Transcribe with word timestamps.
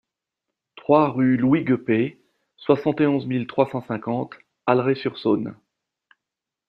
trois 0.77 1.11
rue 1.11 1.37
Louis 1.37 1.63
Guepey, 1.63 2.17
soixante 2.57 3.01
et 3.01 3.05
onze 3.05 3.27
mille 3.27 3.45
trois 3.45 3.69
cent 3.69 3.83
cinquante 3.83 4.33
Allerey-sur-Saône 4.65 5.55